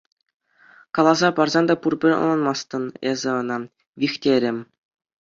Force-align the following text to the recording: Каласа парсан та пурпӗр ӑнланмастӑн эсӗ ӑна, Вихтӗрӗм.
Каласа 0.95 1.29
парсан 1.37 1.65
та 1.69 1.73
пурпӗр 1.81 2.11
ӑнланмастӑн 2.21 2.83
эсӗ 3.09 3.29
ӑна, 3.39 3.57
Вихтӗрӗм. 3.99 4.57